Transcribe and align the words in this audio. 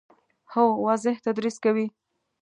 هو، 0.53 0.65
واضح 0.85 1.15
تدریس 1.25 1.57
کوي 1.63 1.85